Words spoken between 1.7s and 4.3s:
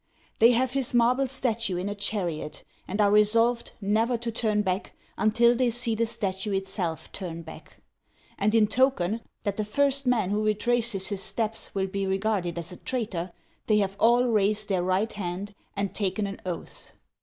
in a chariot, and are resolved never